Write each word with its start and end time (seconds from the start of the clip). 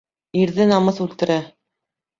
Ирҙе 0.45 0.67
намыҫ 0.73 0.99
үлтерә. 1.07 1.39